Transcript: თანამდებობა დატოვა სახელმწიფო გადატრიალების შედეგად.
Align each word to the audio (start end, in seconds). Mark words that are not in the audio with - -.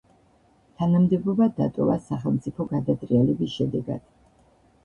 თანამდებობა 0.79 1.47
დატოვა 1.59 1.97
სახელმწიფო 2.07 2.67
გადატრიალების 2.73 3.55
შედეგად. 3.59 4.05